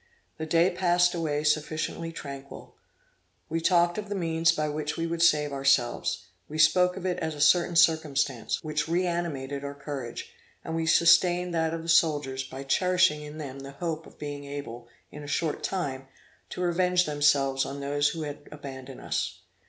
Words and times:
The 0.39 0.47
day 0.47 0.71
passed 0.71 1.13
away 1.13 1.43
sufficiently 1.43 2.11
tranquil. 2.11 2.75
We 3.49 3.61
talked 3.61 3.99
of 3.99 4.09
the 4.09 4.15
means 4.15 4.51
by 4.51 4.67
which 4.67 4.97
we 4.97 5.05
would 5.05 5.21
save 5.21 5.53
ourselves; 5.53 6.25
we 6.49 6.57
spoke 6.57 6.97
of 6.97 7.05
it 7.05 7.19
as 7.19 7.35
a 7.35 7.39
certain 7.39 7.75
circumstance, 7.75 8.63
which 8.63 8.87
reanimated 8.87 9.63
our 9.63 9.75
courage; 9.75 10.31
and 10.63 10.75
we 10.75 10.87
sustained 10.87 11.53
that 11.53 11.71
of 11.71 11.83
the 11.83 11.87
soldiers, 11.87 12.43
by 12.43 12.63
cherishing 12.63 13.21
in 13.21 13.37
them 13.37 13.59
the 13.59 13.73
hope 13.73 14.07
of 14.07 14.17
being 14.17 14.43
able, 14.43 14.87
in 15.11 15.21
a 15.21 15.27
short 15.27 15.61
time, 15.61 16.07
to 16.49 16.61
revenge 16.61 17.05
themselves 17.05 17.63
on 17.63 17.79
those 17.79 18.07
who 18.09 18.23
had 18.23 18.49
abandoned 18.51 19.01
us. 19.01 19.41